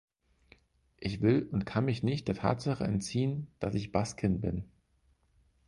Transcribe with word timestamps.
Ich 0.97 1.21
will 1.21 1.43
und 1.51 1.67
kann 1.67 1.85
mich 1.85 2.01
nicht 2.01 2.27
der 2.27 2.33
Tatsache 2.33 2.83
entziehen, 2.85 3.45
dass 3.59 3.75
ich 3.75 3.91
Baskin 3.91 4.41
bin. 4.41 4.63